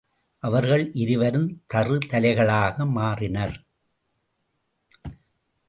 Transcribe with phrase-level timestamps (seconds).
[0.43, 3.55] அவர்கள் இருவரும் தறு தலைகளாக மாறினர்.